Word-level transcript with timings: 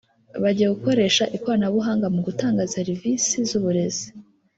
bagiye 0.43 0.67
gukoresha 0.75 1.23
ikoranabuhanga 1.35 2.07
mu 2.15 2.19
gutanga 2.27 2.69
serivisi 2.75 3.35
z’uburezi 3.49 4.07